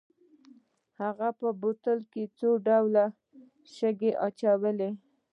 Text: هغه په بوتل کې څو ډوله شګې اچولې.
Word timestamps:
هغه 1.01 1.27
په 1.39 1.47
بوتل 1.61 1.99
کې 2.11 2.23
څو 2.37 2.49
ډوله 2.65 3.05
شګې 3.75 4.11
اچولې. 4.27 4.89